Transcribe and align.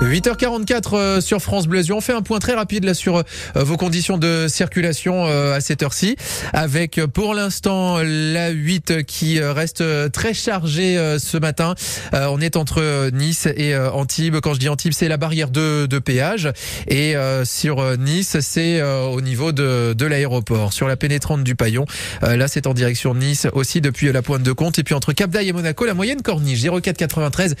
8h44 0.00 0.90
euh, 0.94 1.20
sur 1.20 1.42
France 1.42 1.66
Bleu 1.66 1.82
On 1.92 2.00
fait 2.00 2.14
un 2.14 2.22
point 2.22 2.38
très 2.38 2.54
rapide 2.54 2.84
là 2.84 2.94
sur 2.94 3.18
euh, 3.18 3.22
vos 3.56 3.76
conditions 3.76 4.16
de 4.16 4.46
circulation 4.48 5.26
euh, 5.26 5.54
à 5.54 5.60
cette 5.60 5.82
heure-ci 5.82 6.16
avec 6.54 6.98
pour 7.12 7.34
l'instant 7.34 7.98
la 8.02 8.48
8 8.48 9.04
qui 9.04 9.40
reste 9.40 9.84
très 10.12 10.32
chargée 10.32 10.96
ce 11.18 11.36
matin. 11.36 11.74
On 12.12 12.40
est 12.40 12.56
entre 12.56 13.10
Nice 13.10 13.46
et 13.56 13.76
Antibes. 13.76 14.36
Quand 14.40 14.54
je 14.54 14.58
dis 14.58 14.68
Antibes, 14.68 14.92
c'est 14.92 15.08
la 15.08 15.16
barrière 15.16 15.50
de, 15.50 15.86
de 15.86 15.98
péage 15.98 16.50
et 16.88 17.14
sur 17.44 17.98
Nice, 17.98 18.38
c'est 18.40 18.82
au 18.82 19.20
niveau 19.20 19.52
de, 19.52 19.92
de 19.92 20.06
l'aéroport. 20.06 20.72
Sur 20.72 20.88
la 20.88 20.96
pénétrante 20.96 21.44
du 21.44 21.54
Paillon, 21.54 21.84
là 22.22 22.48
c'est 22.48 22.66
en 22.66 22.74
direction 22.74 23.14
Nice 23.14 23.46
aussi 23.52 23.80
depuis 23.80 24.12
la 24.12 24.22
pointe 24.22 24.42
de 24.42 24.52
Comte 24.52 24.78
et 24.78 24.82
puis 24.82 24.94
entre 24.94 25.12
Cap 25.12 25.30
d'Aille 25.30 25.48
et 25.48 25.52
Monaco, 25.52 25.84
la 25.84 25.94
moyenne 25.94 26.22
corniche 26.22 26.62
04 26.62 26.96
93 26.96 27.54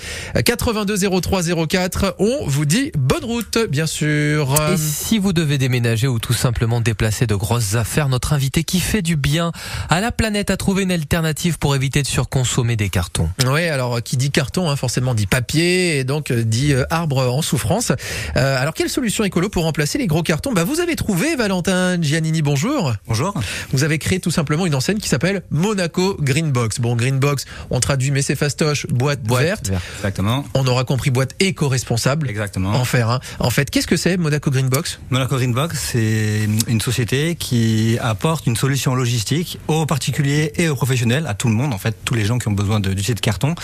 82 0.44 1.20
03 1.20 1.42
04 1.68 2.16
on 2.18 2.29
vous 2.46 2.64
dit 2.64 2.92
bonne 2.98 3.24
route, 3.24 3.58
bien 3.68 3.86
sûr. 3.86 4.54
Et 4.72 4.76
si 4.76 5.18
vous 5.18 5.32
devez 5.32 5.58
déménager 5.58 6.06
ou 6.06 6.18
tout 6.18 6.32
simplement 6.32 6.80
déplacer 6.80 7.26
de 7.26 7.34
grosses 7.34 7.74
affaires, 7.74 8.08
notre 8.08 8.32
invité 8.32 8.64
qui 8.64 8.80
fait 8.80 9.02
du 9.02 9.16
bien 9.16 9.52
à 9.88 10.00
la 10.00 10.12
planète 10.12 10.50
a 10.50 10.56
trouvé 10.56 10.82
une 10.82 10.92
alternative 10.92 11.58
pour 11.58 11.74
éviter 11.74 12.02
de 12.02 12.06
surconsommer 12.06 12.76
des 12.76 12.88
cartons. 12.88 13.28
Oui, 13.46 13.66
alors 13.68 14.02
qui 14.02 14.16
dit 14.16 14.30
carton, 14.30 14.68
hein, 14.70 14.76
forcément 14.76 15.14
dit 15.14 15.26
papier 15.26 15.98
et 15.98 16.04
donc 16.04 16.30
euh, 16.30 16.44
dit 16.44 16.72
euh, 16.72 16.84
arbre 16.90 17.32
en 17.32 17.42
souffrance. 17.42 17.92
Euh, 18.36 18.60
alors 18.60 18.74
quelle 18.74 18.88
solution 18.88 19.24
écolo 19.24 19.48
pour 19.48 19.64
remplacer 19.64 19.98
les 19.98 20.06
gros 20.06 20.22
cartons? 20.22 20.52
Bah, 20.52 20.64
Vous 20.64 20.80
avez 20.80 20.96
trouvé, 20.96 21.36
Valentin 21.36 22.00
Giannini, 22.00 22.42
bonjour. 22.42 22.94
Bonjour. 23.06 23.34
Vous 23.72 23.84
avez 23.84 23.98
créé 23.98 24.20
tout 24.20 24.30
simplement 24.30 24.66
une 24.66 24.74
enseigne 24.74 24.98
qui 24.98 25.08
s'appelle 25.08 25.42
Monaco 25.50 26.16
Greenbox. 26.20 26.80
Bon, 26.80 26.96
Greenbox, 26.96 27.44
on 27.70 27.80
traduit, 27.80 28.10
mais 28.10 28.22
c'est 28.22 28.36
fastoche, 28.36 28.86
boîte, 28.88 29.22
boîte 29.22 29.42
verte. 29.42 29.70
Exactement. 29.96 30.44
On 30.54 30.66
aura 30.66 30.84
compris 30.84 31.10
boîte 31.10 31.34
éco-responsable. 31.40 32.19
Exactement. 32.28 32.70
En 32.70 32.84
faire. 32.84 33.10
Hein. 33.10 33.20
En 33.38 33.50
fait, 33.50 33.70
qu'est-ce 33.70 33.86
que 33.86 33.96
c'est 33.96 34.16
Monaco 34.16 34.50
Greenbox? 34.50 35.00
Monaco 35.10 35.36
Greenbox, 35.36 35.78
c'est 35.78 36.48
une 36.66 36.80
société 36.80 37.36
qui 37.36 37.98
apporte 38.00 38.46
une 38.46 38.56
solution 38.56 38.94
logistique 38.94 39.58
aux 39.68 39.86
particuliers 39.86 40.52
et 40.56 40.68
aux 40.68 40.76
professionnels, 40.76 41.26
à 41.26 41.34
tout 41.34 41.48
le 41.48 41.54
monde, 41.54 41.72
en 41.72 41.78
fait, 41.78 41.96
tous 42.04 42.14
les 42.14 42.24
gens 42.24 42.38
qui 42.38 42.48
ont 42.48 42.52
besoin 42.52 42.80
d'utiliser 42.80 43.14
de, 43.14 43.20
carton, 43.20 43.54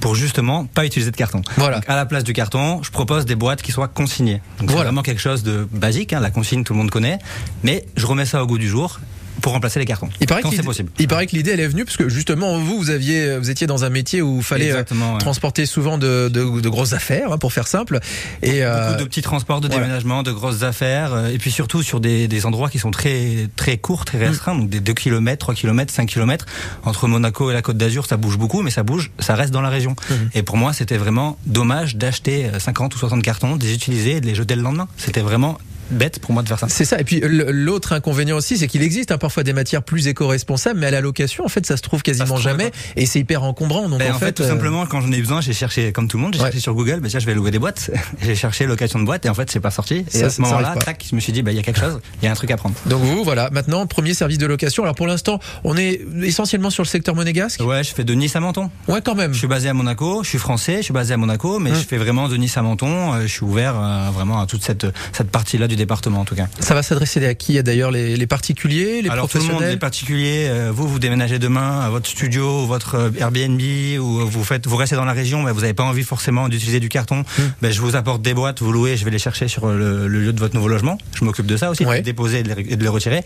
pour 0.00 0.14
justement 0.14 0.66
pas 0.66 0.84
utiliser 0.84 1.10
de 1.10 1.16
carton. 1.16 1.42
Voilà. 1.56 1.80
à 1.86 1.96
la 1.96 2.06
place 2.06 2.24
du 2.24 2.32
carton, 2.32 2.82
je 2.82 2.90
propose 2.90 3.24
des 3.24 3.36
boîtes 3.36 3.62
qui 3.62 3.72
soient 3.72 3.88
consignées. 3.88 4.42
Donc 4.58 4.70
c'est 4.70 4.76
vraiment 4.76 5.02
quelque 5.02 5.20
chose 5.20 5.42
de 5.42 5.66
basique, 5.70 6.12
hein, 6.12 6.20
la 6.20 6.30
consigne 6.30 6.64
tout 6.64 6.72
le 6.72 6.78
monde 6.78 6.90
connaît, 6.90 7.18
mais 7.62 7.86
je 7.96 8.06
remets 8.06 8.26
ça 8.26 8.42
au 8.42 8.46
goût 8.46 8.58
du 8.58 8.68
jour 8.68 9.00
pour 9.42 9.52
remplacer 9.52 9.78
les 9.78 9.84
cartons. 9.84 10.08
Il 10.20 10.26
paraît, 10.26 10.42
que 10.42 10.48
c'est 10.54 10.62
possible. 10.62 10.90
il 10.98 11.08
paraît 11.08 11.26
que 11.26 11.36
l'idée 11.36 11.50
elle 11.50 11.60
est 11.60 11.68
venue 11.68 11.84
parce 11.84 11.96
que 11.96 12.08
justement 12.08 12.58
vous 12.58 12.78
vous 12.78 12.90
aviez 12.90 13.38
vous 13.38 13.50
étiez 13.50 13.66
dans 13.66 13.84
un 13.84 13.90
métier 13.90 14.22
où 14.22 14.38
il 14.38 14.42
fallait 14.42 14.72
euh, 14.72 14.82
transporter 15.18 15.66
souvent 15.66 15.98
de, 15.98 16.28
de, 16.28 16.60
de, 16.60 16.68
grosses 16.68 16.92
affaires 16.92 17.32
hein, 17.32 17.38
pour 17.38 17.52
faire 17.52 17.66
simple 17.66 18.00
et 18.42 18.64
euh, 18.64 18.90
beaucoup 18.90 19.02
de 19.02 19.08
petits 19.08 19.22
transports 19.22 19.60
de 19.60 19.68
déménagement, 19.68 20.22
de 20.22 20.32
grosses 20.32 20.62
affaires 20.62 21.12
euh, 21.12 21.28
et 21.28 21.38
puis 21.38 21.50
surtout 21.50 21.82
sur 21.82 22.00
des, 22.00 22.28
des, 22.28 22.46
endroits 22.46 22.70
qui 22.70 22.78
sont 22.78 22.90
très 22.90 23.48
très 23.56 23.76
courts, 23.76 24.04
très 24.04 24.18
restreints, 24.18 24.54
donc 24.54 24.70
des 24.70 24.80
2 24.80 24.94
km, 24.94 25.38
3 25.38 25.54
km, 25.54 25.92
5 25.92 26.08
km 26.08 26.46
entre 26.84 27.08
Monaco 27.08 27.50
et 27.50 27.54
la 27.54 27.62
Côte 27.62 27.76
d'Azur, 27.76 28.06
ça 28.06 28.16
bouge 28.16 28.38
beaucoup 28.38 28.62
mais 28.62 28.70
ça 28.70 28.84
bouge, 28.84 29.10
ça 29.18 29.34
reste 29.34 29.52
dans 29.52 29.60
la 29.60 29.70
région. 29.70 29.96
Mhm. 30.10 30.30
Et 30.34 30.42
pour 30.42 30.56
moi, 30.56 30.72
c'était 30.72 30.96
vraiment 30.96 31.36
dommage 31.46 31.96
d'acheter 31.96 32.50
50 32.58 32.94
ou 32.94 32.98
60 32.98 33.22
cartons, 33.22 33.56
de 33.56 33.64
les 33.64 33.74
utiliser 33.74 34.16
et 34.16 34.20
de 34.20 34.26
les 34.26 34.34
jeter 34.34 34.54
le 34.54 34.62
lendemain. 34.62 34.88
C'était 34.96 35.20
vraiment 35.20 35.58
bête 35.90 36.18
pour 36.20 36.32
moi 36.32 36.42
de 36.42 36.48
faire 36.48 36.58
ça. 36.58 36.68
C'est 36.68 36.84
ça. 36.84 37.00
Et 37.00 37.04
puis 37.04 37.20
l'autre 37.22 37.92
inconvénient 37.92 38.36
aussi, 38.36 38.58
c'est 38.58 38.66
qu'il 38.66 38.82
existe 38.82 39.12
hein, 39.12 39.18
parfois 39.18 39.42
des 39.42 39.52
matières 39.52 39.82
plus 39.82 40.08
éco-responsables, 40.08 40.78
mais 40.78 40.86
à 40.86 40.90
la 40.90 41.00
location, 41.00 41.44
en 41.44 41.48
fait, 41.48 41.66
ça 41.66 41.76
se 41.76 41.82
trouve 41.82 42.02
quasiment 42.02 42.36
jamais, 42.36 42.70
et 42.96 43.06
c'est 43.06 43.20
hyper 43.20 43.42
encombrant. 43.42 43.88
Donc 43.88 43.98
ben, 43.98 44.12
en, 44.12 44.18
fait, 44.18 44.32
tout 44.32 44.42
euh, 44.42 44.48
simplement, 44.48 44.86
quand 44.86 45.00
j'en 45.00 45.12
ai 45.12 45.20
besoin, 45.20 45.40
j'ai 45.40 45.52
cherché 45.52 45.92
comme 45.92 46.08
tout 46.08 46.16
le 46.16 46.22
monde, 46.22 46.34
j'ai 46.34 46.40
cherché 46.40 46.60
sur 46.60 46.74
Google, 46.74 47.00
ben 47.00 47.08
tiens, 47.08 47.20
je 47.20 47.26
vais 47.26 47.34
louer 47.34 47.50
des 47.50 47.58
boîtes. 47.58 47.90
j'ai 48.22 48.34
cherché 48.34 48.66
location 48.66 48.98
de 48.98 49.04
boîtes, 49.04 49.26
et 49.26 49.28
en 49.28 49.34
fait, 49.34 49.50
c'est 49.50 49.60
pas 49.60 49.70
sorti. 49.70 50.04
Et 50.14 50.22
à 50.22 50.30
ce 50.30 50.40
moment-là, 50.42 50.76
tac, 50.76 51.04
je 51.08 51.14
me 51.14 51.20
suis 51.20 51.32
dit, 51.32 51.42
bah 51.42 51.52
il 51.52 51.56
y 51.56 51.60
a 51.60 51.62
quelque 51.62 51.80
chose, 51.80 52.00
il 52.20 52.24
y 52.24 52.28
a 52.28 52.32
un 52.32 52.34
truc 52.34 52.50
à 52.50 52.56
prendre. 52.56 52.74
Donc 52.86 53.02
vous, 53.02 53.24
voilà, 53.24 53.50
maintenant 53.50 53.86
premier 53.86 54.14
service 54.14 54.38
de 54.38 54.46
location. 54.46 54.82
Alors 54.82 54.94
pour 54.94 55.06
l'instant, 55.06 55.38
on 55.64 55.76
est 55.76 56.00
essentiellement 56.22 56.70
sur 56.70 56.82
le 56.82 56.88
secteur 56.88 57.14
monégasque? 57.14 57.60
Ouais, 57.60 57.84
je 57.84 57.92
fais 57.92 58.04
de 58.04 58.14
Nice 58.14 58.36
à 58.36 58.40
Menton. 58.40 58.70
Ouais, 58.88 59.00
quand 59.02 59.14
même. 59.14 59.32
Je 59.32 59.38
suis 59.38 59.46
basé 59.46 59.68
à 59.68 59.74
Monaco, 59.74 60.22
je 60.22 60.28
suis 60.28 60.38
français, 60.38 60.78
je 60.78 60.82
suis 60.82 60.94
basé 60.94 61.14
à 61.14 61.16
Monaco, 61.16 61.58
mais 61.58 61.70
hum. 61.70 61.76
je 61.76 61.86
fais 61.86 61.98
vraiment 61.98 62.28
de 62.28 62.36
Nice 62.36 62.56
à 62.56 62.62
Menton. 62.62 63.14
Euh, 63.14 63.22
je 63.22 63.26
suis 63.26 63.44
ouvert 63.44 63.74
euh, 63.76 64.10
vraiment 64.12 64.40
à 64.40 64.46
toute 64.46 64.64
cette 64.64 64.86
cette 65.12 65.30
partie-là 65.30 65.68
du 65.72 65.76
département 65.76 66.20
en 66.20 66.24
tout 66.24 66.34
cas. 66.34 66.48
Ça 66.60 66.74
va 66.74 66.82
s'adresser 66.82 67.24
à 67.26 67.34
qui 67.34 67.62
D'ailleurs, 67.62 67.90
les, 67.90 68.16
les, 68.16 68.26
particuliers, 68.26 69.02
les 69.02 69.08
Alors, 69.08 69.28
professionnels 69.28 69.56
tout 69.56 69.60
le 69.60 69.66
monde, 69.66 69.72
les 69.72 69.78
particuliers. 69.78 70.46
Euh, 70.48 70.70
vous, 70.72 70.88
vous 70.88 70.98
déménagez 70.98 71.38
demain 71.38 71.80
à 71.80 71.90
votre 71.90 72.08
studio, 72.08 72.66
votre 72.66 72.94
euh, 72.96 73.10
Airbnb, 73.18 73.60
ou 74.00 74.26
vous 74.26 74.44
faites, 74.44 74.66
vous 74.66 74.76
restez 74.76 74.96
dans 74.96 75.04
la 75.04 75.12
région, 75.12 75.42
mais 75.42 75.52
vous 75.52 75.60
n'avez 75.60 75.74
pas 75.74 75.84
envie 75.84 76.02
forcément 76.02 76.48
d'utiliser 76.48 76.80
du 76.80 76.88
carton. 76.88 77.24
Hmm. 77.38 77.42
Ben, 77.60 77.72
je 77.72 77.80
vous 77.80 77.96
apporte 77.96 78.22
des 78.22 78.34
boîtes, 78.34 78.60
vous 78.60 78.72
louez, 78.72 78.96
je 78.96 79.04
vais 79.04 79.10
les 79.10 79.18
chercher 79.18 79.48
sur 79.48 79.66
le, 79.66 80.08
lieu 80.08 80.32
de 80.32 80.40
votre 80.40 80.54
nouveau 80.54 80.68
logement. 80.68 80.98
Je 81.14 81.24
m'occupe 81.24 81.46
de 81.46 81.56
ça 81.56 81.70
aussi, 81.70 81.84
de 81.84 81.90
les 81.90 82.02
déposer 82.02 82.40
et 82.40 82.42
de 82.42 82.52
les, 82.54 82.76
de 82.76 82.82
les, 82.82 82.88
retirer. 82.88 83.22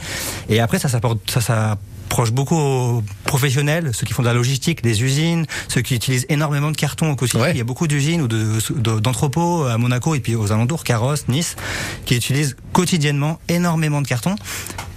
Et 0.48 0.60
après, 0.60 0.78
ça 0.78 0.88
s'apporte, 0.88 1.18
ça, 1.30 1.40
ça 1.40 1.78
proche 2.08 2.32
beaucoup 2.32 2.56
aux 2.56 3.04
professionnels, 3.24 3.90
ceux 3.92 4.06
qui 4.06 4.12
font 4.12 4.22
de 4.22 4.28
la 4.28 4.34
logistique, 4.34 4.82
des 4.82 5.02
usines, 5.02 5.46
ceux 5.68 5.82
qui 5.82 5.94
utilisent 5.94 6.26
énormément 6.28 6.70
de 6.70 6.76
carton 6.76 7.10
au 7.10 7.16
quotidien. 7.16 7.50
Il 7.50 7.56
y 7.56 7.60
a 7.60 7.64
beaucoup 7.64 7.86
d'usines 7.86 8.22
ou 8.22 8.28
d'entrepôts 8.28 9.64
à 9.64 9.76
Monaco 9.78 10.14
et 10.14 10.20
puis 10.20 10.34
aux 10.34 10.52
alentours, 10.52 10.84
Carrosse, 10.84 11.28
Nice, 11.28 11.56
qui 12.04 12.16
utilisent 12.16 12.35
quotidiennement 12.72 13.40
énormément 13.48 14.02
de 14.02 14.06
carton 14.06 14.34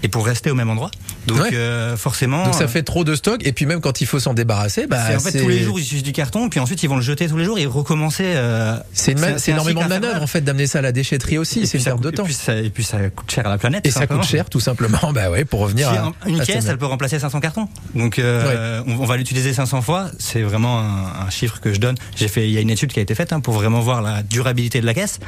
et 0.04 0.08
pour 0.08 0.26
rester 0.26 0.52
au 0.52 0.56
même 0.56 0.70
endroit. 0.70 0.92
Donc 1.30 1.54
euh, 1.54 1.98
forcément. 1.98 2.46
Donc 2.46 2.56
ça 2.56 2.68
fait 2.68 2.84
trop 2.84 3.04
de 3.04 3.16
stock 3.16 3.46
et 3.46 3.52
puis 3.52 3.66
même 3.66 3.82
quand 3.82 4.02
il 4.02 4.08
faut 4.08 4.20
s'en 4.20 4.34
débarrasser, 4.34 4.88
bah 4.88 4.98
en 5.16 5.20
fait 5.20 5.40
tous 5.40 5.48
les 5.48 5.60
jours 5.60 5.80
ils 5.80 5.84
utilisent 5.84 6.04
du 6.04 6.12
carton 6.12 6.50
puis 6.50 6.60
ensuite 6.60 6.84
ils 6.84 6.90
vont 6.90 6.96
le 6.96 7.02
jeter 7.02 7.28
tous 7.28 7.38
les 7.38 7.46
jours 7.46 7.60
et 7.60 7.66
recommencer. 7.66 8.24
Euh, 8.26 8.78
c'est 8.94 9.16
énormément 9.48 9.84
de 9.84 9.90
manœuvres 9.90 10.22
en 10.22 10.28
fait 10.28 10.42
d'amener 10.42 10.68
ça 10.68 10.80
à 10.80 10.82
la 10.82 10.92
déchetterie 10.92 11.38
aussi. 11.38 11.68
C'est 11.68 11.78
une 11.78 11.84
perte 11.84 12.02
de 12.02 12.10
temps. 12.12 12.24
Et 12.24 12.26
puis, 12.26 12.34
ça, 12.34 12.56
et 12.56 12.70
puis, 12.70 12.84
ça, 12.84 12.98
coûte 13.10 13.32
cher 13.32 13.46
à 13.46 13.50
la 13.50 13.58
planète. 13.58 13.86
Et 13.86 13.92
ça 13.92 14.08
coûte 14.08 14.24
cher 14.24 14.50
tout 14.50 14.60
simplement. 14.60 15.00
Bah 15.14 15.30
ouais 15.30 15.46
pour 15.46 15.62
revenir. 15.62 15.90
à, 15.90 16.12
une 16.28 16.40
caisse 16.42 16.66
elle 16.68 16.78
peut 16.78 16.86
remplacer 16.86 17.20
500 17.20 17.40
cartons. 17.40 17.68
Donc 17.96 18.20
euh, 18.20 18.82
on, 18.88 19.06
va 19.06 19.18
l'utiliser 19.18 19.54
500 19.54 19.82
fois. 19.82 20.10
C'est 20.20 20.42
vraiment 20.42 20.80
un, 20.80 21.26
un, 21.26 21.30
chiffre 21.30 21.60
que 21.60 21.74
je 21.74 21.80
donne. 21.80 21.96
J'ai 22.16 22.28
fait 22.28 22.48
il 22.48 22.52
y 22.52 22.58
a 22.58 22.62
une 22.62 22.70
étude 22.70 22.92
qui 22.92 23.00
a 23.00 23.02
été 23.02 23.16
faite 23.16 23.34
hein, 23.34 23.40
pour 23.40 23.54
vraiment 23.54 23.80
voir 23.80 24.02
la 24.02 24.24
durabilité 24.24 24.82
de 24.82 24.86
la 24.86 24.94
caisse 24.94 25.20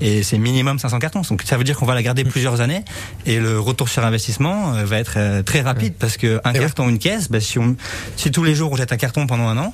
et 0.00 0.22
c'est 0.22 0.38
minimum 0.38 0.78
500 0.78 0.98
cartons. 0.98 1.22
Donc 1.28 1.42
ça 1.42 1.56
veut 1.56 1.64
dire 1.64 1.76
qu'on 1.76 1.86
va 1.86 1.94
la 1.94 2.02
garder 2.02 2.24
mm. 2.24 2.28
plusieurs 2.28 2.60
années 2.60 2.84
et 3.26 3.38
le 3.38 3.58
retour 3.58 3.88
sur 3.88 4.04
investissement 4.04 4.74
euh, 4.74 4.84
va 4.84 4.98
être 4.98 5.14
euh, 5.16 5.33
très 5.42 5.60
rapide 5.60 5.94
parce 5.98 6.16
que 6.16 6.40
un 6.44 6.52
carton, 6.52 6.88
une 6.88 6.98
caisse, 6.98 7.30
bah, 7.30 7.40
si, 7.40 7.58
on, 7.58 7.76
si 8.16 8.30
tous 8.30 8.44
les 8.44 8.54
jours 8.54 8.72
on 8.72 8.76
jette 8.76 8.92
un 8.92 8.96
carton 8.96 9.26
pendant 9.26 9.48
un 9.48 9.58
an, 9.58 9.72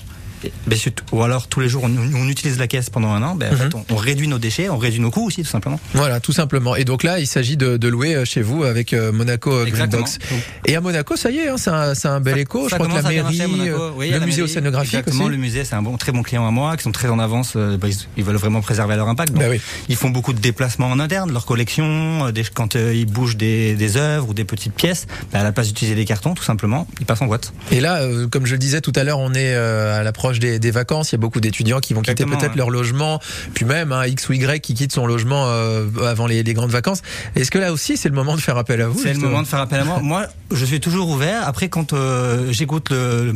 ben, 0.67 0.78
ou 1.12 1.23
alors 1.23 1.47
tous 1.49 1.61
les 1.61 1.69
jours 1.69 1.84
on, 1.84 2.28
utilise 2.28 2.59
la 2.59 2.67
caisse 2.67 2.91
pendant 2.91 3.11
un 3.11 3.23
an, 3.23 3.34
ben, 3.34 3.53
en 3.53 3.56
fait, 3.56 3.75
mhm. 3.75 3.84
on, 3.91 3.97
réduit 3.97 4.28
nos 4.28 4.39
déchets, 4.39 4.69
on 4.69 4.78
réduit 4.78 5.01
nos 5.01 5.11
coûts 5.11 5.27
aussi 5.27 5.43
tout 5.43 5.49
simplement. 5.49 5.81
Voilà, 5.95 6.21
tout 6.21 6.33
simplement. 6.33 6.77
Et 6.77 6.84
donc 6.84 7.03
là, 7.03 7.19
il 7.19 7.27
s'agit 7.27 7.56
de, 7.56 7.77
de, 7.77 7.89
louer 7.89 8.15
euh, 8.15 8.25
chez 8.25 8.43
vous 8.43 8.65
avec 8.65 8.93
euh, 8.93 9.12
Monaco 9.12 9.65
Greenbox. 9.65 10.19
Et 10.67 10.77
à 10.77 10.81
Monaco, 10.81 11.17
ça 11.17 11.31
y 11.31 11.39
est, 11.39 11.49
hein, 11.49 11.56
c'est 11.59 11.71
un, 11.71 12.15
un, 12.15 12.21
bel 12.21 12.39
écho. 12.39 12.69
Je 12.69 12.75
crois 12.75 12.87
que 12.87 12.95
la 12.95 13.03
mairie, 13.03 13.41
euh, 13.41 13.91
le 13.99 14.27
musée 14.27 14.43
océanographique 14.43 14.95
exactement, 14.95 15.25
aussi. 15.25 15.33
le 15.33 15.39
musée, 15.39 15.65
c'est 15.65 15.75
un 15.75 15.83
bon, 15.83 15.97
très 15.97 16.12
bon 16.12 16.23
client 16.23 16.47
à 16.47 16.50
moi, 16.50 16.77
qui 16.77 16.84
sont 16.84 16.93
très 16.93 17.09
en 17.09 17.19
avance. 17.19 17.56
Bah, 17.56 17.89
ils, 18.17 18.25
veulent 18.25 18.37
vraiment 18.37 18.61
préserver 18.61 18.97
leur 18.97 19.09
impact. 19.09 19.33
Donc, 19.33 19.43
ben 19.43 19.50
oui. 19.50 19.61
Ils 19.89 19.97
font 19.97 20.11
beaucoup 20.11 20.33
de 20.33 20.41
déplacements 20.41 20.91
en 20.91 21.00
interne, 21.00 21.33
leur 21.33 21.47
collection, 21.47 22.31
des, 22.31 22.45
quand 22.55 22.75
ils 22.75 23.06
bougent 23.06 23.37
des, 23.37 23.75
des, 23.75 23.97
œuvres 23.97 24.29
ou 24.29 24.34
des 24.34 24.45
petites 24.45 24.75
pièces, 24.75 25.06
ben, 25.33 25.41
à 25.41 25.43
la 25.43 25.53
place 25.53 25.69
d'utiliser 25.69 25.97
des 25.97 26.05
cartons, 26.05 26.34
tout 26.34 26.45
simplement, 26.45 26.87
ils 27.00 27.06
passent 27.06 27.23
en 27.23 27.27
boîte. 27.27 27.53
Et 27.71 27.81
là, 27.81 28.00
comme 28.31 28.47
je 28.47 28.53
le 28.53 28.59
disais 28.59 28.81
tout 28.81 28.93
à 28.95 29.05
l'heure, 29.05 29.19
on 29.19 29.34
est 29.34 29.55
à 29.55 30.03
l'approche 30.03 30.30
des, 30.39 30.59
des 30.59 30.71
vacances 30.71 31.11
il 31.11 31.15
y 31.15 31.17
a 31.17 31.19
beaucoup 31.19 31.41
d'étudiants 31.41 31.81
qui 31.81 31.95
vont 31.95 32.03
quitter 32.03 32.25
peut-être 32.25 32.57
leur 32.57 32.71
logement, 32.71 33.21
puis 33.55 33.65
même 33.65 33.93
un 33.93 34.07
X 34.07 34.29
ou 34.29 34.35
Y 34.35 34.61
qui 34.61 34.75
quitte 34.75 34.93
son 34.93 35.07
logement 35.07 35.47
euh, 35.47 35.87
avant 36.07 36.27
les, 36.27 36.43
grandes 36.55 36.71
vacances. 36.71 37.03
Est-ce 37.37 37.51
que 37.51 37.59
là 37.59 37.73
aussi 37.73 37.97
c'est 37.97 38.09
le 38.09 38.15
moment 38.15 38.35
de 38.35 38.41
faire 38.41 38.57
appel 38.57 38.81
à 38.81 38.89
vous 38.89 39.01
C'est 39.01 39.13
le 39.13 39.19
moment 39.19 39.43
de 39.43 39.47
faire 39.47 39.61
appel 39.61 39.81
à 39.81 39.85
moi. 39.85 40.01
moi, 40.01 40.27
je 40.51 40.65
suis 40.65 40.81
toujours 40.81 41.09
ouvert. 41.09 41.47
Après, 41.47 41.69
quand 41.69 41.93
euh, 41.93 42.51
j'écoute 42.51 42.91
le, 42.91 43.35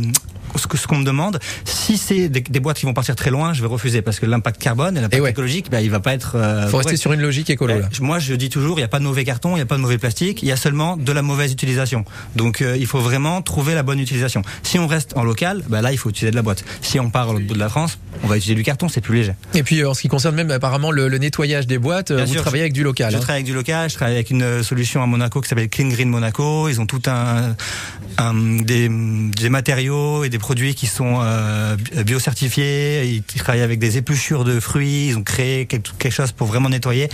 ce 0.59 0.67
que 0.67 0.77
ce 0.77 0.87
qu'on 0.87 0.99
me 0.99 1.05
demande. 1.05 1.39
Si 1.65 1.99
c'est 1.99 2.29
des, 2.29 2.61
boîtes 2.61 2.79
qui 2.79 2.87
vont 2.87 2.95
partir 2.95 3.17
très 3.17 3.31
loin, 3.31 3.53
je 3.53 3.61
vais 3.61 3.69
refuser 3.69 4.03
parce 4.03 4.21
que 4.21 4.27
l'impact 4.27 4.61
carbone 4.61 4.97
et 4.97 5.01
l'impact 5.01 5.27
écologique, 5.27 5.71
bah, 5.71 5.81
il 5.81 5.91
va 5.91 6.01
pas 6.01 6.15
être. 6.15 6.37
Euh, 6.37 6.69
faut 6.69 6.79
rester 6.79 6.97
sur 6.97 7.13
une 7.13 7.21
logique 7.21 7.51
écolo. 7.51 7.79
Là. 7.79 7.89
Moi, 8.01 8.19
je 8.19 8.35
dis 8.35 8.49
toujours, 8.49 8.79
il 8.79 8.83
n'y 8.83 8.85
a 8.85 8.89
pas 8.89 8.99
de 8.99 9.05
mauvais 9.05 9.25
carton, 9.25 9.53
il 9.53 9.57
n'y 9.57 9.63
a 9.63 9.67
pas 9.67 9.77
de 9.77 9.81
mauvais 9.81 9.99
plastique, 9.99 10.43
il 10.43 10.49
y 10.49 10.53
a 10.53 10.57
seulement 10.57 10.97
de 10.97 11.13
la 11.13 11.23
mauvaise 11.23 11.53
utilisation. 11.53 12.05
Donc, 12.37 12.63
euh, 12.63 12.77
il 12.79 12.87
faut 12.87 13.01
vraiment 13.01 13.43
trouver 13.43 13.75
la 13.75 13.83
bonne 13.83 13.99
utilisation. 13.99 14.43
Si 14.63 14.79
on 14.79 14.87
reste 14.87 15.17
en 15.17 15.25
local, 15.25 15.63
bah, 15.69 15.83
là, 15.83 15.93
il 15.93 15.99
faut 15.99 16.11
utiliser 16.11 16.31
de 16.31 16.37
la 16.37 16.43
boîte. 16.43 16.65
Si 16.83 16.99
on 17.01 17.11
part 17.11 17.31
au 17.31 17.35
bout 17.35 17.55
de 17.55 17.59
la 17.59 17.69
France, 17.69 17.99
on 18.23 18.27
va 18.27 18.37
utiliser 18.37 18.55
du 18.55 18.63
carton, 18.63 18.89
c'est 18.89 19.01
plus 19.01 19.17
léger. 19.17 19.33
Et 19.55 19.63
puis, 19.63 19.81
euh, 19.81 19.91
en 19.91 19.95
ce 19.95 20.03
qui 20.03 20.09
concerne 20.09 20.35
même 20.35 20.51
apparemment 20.51 20.91
le, 20.91 21.15
nettoyage 21.19 21.67
des 21.67 21.79
boîtes, 21.79 22.13
vous 22.13 22.35
travaillez 22.35 22.63
avec 22.63 22.73
du 22.73 22.83
local. 22.83 23.13
Je 23.13 23.17
hein. 23.17 23.21
travaille 23.21 23.41
avec 23.41 23.47
du 23.47 23.55
local. 23.55 23.89
Je 23.91 23.95
travaille 23.95 24.15
avec 24.15 24.31
une 24.31 24.63
solution 24.63 25.03
à 25.03 25.07
Monaco 25.07 25.41
qui 25.41 25.49
s'appelle 25.49 25.69
Clean 25.69 25.89
Green 25.89 26.09
Monaco. 26.09 26.69
Ils 26.69 26.81
ont 26.81 26.87
tout 26.87 27.03
un, 27.07 27.55
un 28.19 28.35
des, 28.35 28.89
des 28.89 29.49
matériaux 29.49 30.25
et 30.25 30.29
des 30.29 30.39
produits 30.45 30.75
qui 30.75 30.87
sont 30.87 31.21
euh, 31.23 31.75
biocertifiés, 32.05 33.07
ils 33.07 33.23
travaillent 33.23 33.63
avec 33.63 33.79
des 33.79 33.97
épluchures 33.97 34.45
de 34.45 34.61
fruits, 34.61 35.07
ils 35.09 35.17
ont 35.17 35.23
créé 35.23 35.65
quelque 35.65 36.11
chose 36.11 36.33
pour 36.33 36.47
vraiment 36.49 36.69
nettoyer 36.69 37.09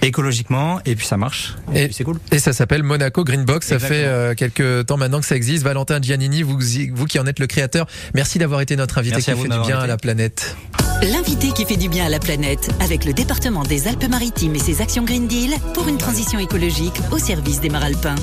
écologiquement 0.00 0.78
et 0.84 0.94
puis 0.94 1.04
ça 1.04 1.16
marche. 1.16 1.56
Et, 1.74 1.90
c'est 1.90 2.04
cool. 2.04 2.18
Et 2.30 2.38
ça 2.38 2.52
s'appelle 2.52 2.84
Monaco 2.84 3.24
Greenbox. 3.24 3.66
Ça 3.66 3.74
Exactement. 3.76 4.00
fait 4.00 4.06
euh, 4.06 4.34
quelques 4.34 4.86
temps 4.86 4.96
maintenant 4.96 5.18
que 5.18 5.26
ça 5.26 5.34
existe. 5.34 5.64
Valentin 5.64 6.00
Giannini, 6.00 6.42
vous, 6.42 6.56
vous 6.94 7.06
qui 7.06 7.18
en 7.18 7.26
êtes 7.26 7.40
le 7.40 7.48
créateur, 7.48 7.88
merci 8.14 8.38
d'avoir 8.38 8.60
été 8.60 8.76
notre 8.76 8.98
invité 8.98 9.16
Merci 9.16 9.32
qui 9.32 9.42
fait 9.42 9.48
du 9.48 9.66
bien 9.66 9.80
à 9.80 9.88
la 9.88 9.96
planète. 9.96 10.56
L'invité 11.02 11.50
qui 11.50 11.64
fait 11.64 11.76
du 11.76 11.88
bien 11.88 12.06
à 12.06 12.08
la 12.08 12.20
planète 12.20 12.70
avec 12.80 13.04
le 13.04 13.12
département 13.12 13.64
des 13.64 13.88
Alpes-Maritimes 13.88 14.54
et 14.54 14.60
ses 14.60 14.80
actions 14.80 15.02
Green 15.02 15.26
Deal 15.26 15.50
pour 15.74 15.88
une 15.88 15.98
transition 15.98 16.38
écologique 16.38 16.94
au 17.10 17.18
service 17.18 17.60
des 17.60 17.70
Maralpins. 17.70 18.14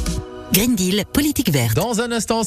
Green 0.52 0.76
Deal, 0.76 1.04
politique 1.14 1.52
verte. 1.52 1.76
Dans 1.76 2.02
un 2.02 2.12
instant, 2.12 2.44